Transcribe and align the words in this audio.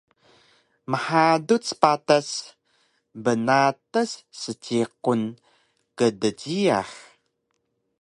Mhaduc 0.91 1.65
patas 1.81 2.29
bnatas 3.23 4.11
sjiqun 4.39 5.21
kdjiyax 5.97 6.91